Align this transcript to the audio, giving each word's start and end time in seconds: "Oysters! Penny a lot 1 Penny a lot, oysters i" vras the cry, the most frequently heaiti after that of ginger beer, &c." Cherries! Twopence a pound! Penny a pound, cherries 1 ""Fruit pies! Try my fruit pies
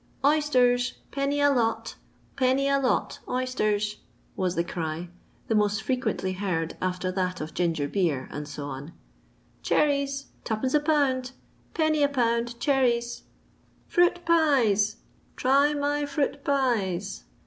"Oysters! 0.25 0.93
Penny 1.11 1.39
a 1.41 1.51
lot 1.51 1.93
1 2.35 2.35
Penny 2.35 2.67
a 2.67 2.79
lot, 2.79 3.19
oysters 3.29 3.97
i" 4.35 4.41
vras 4.41 4.55
the 4.55 4.63
cry, 4.63 5.09
the 5.47 5.53
most 5.53 5.83
frequently 5.83 6.33
heaiti 6.33 6.73
after 6.81 7.11
that 7.11 7.39
of 7.39 7.53
ginger 7.53 7.87
beer, 7.87 8.27
&c." 8.45 8.61
Cherries! 9.61 10.25
Twopence 10.43 10.73
a 10.73 10.79
pound! 10.79 11.33
Penny 11.75 12.01
a 12.01 12.09
pound, 12.09 12.59
cherries 12.59 13.25
1 13.83 13.83
""Fruit 13.93 14.25
pies! 14.25 14.95
Try 15.35 15.75
my 15.75 16.07
fruit 16.07 16.43
pies 16.43 17.25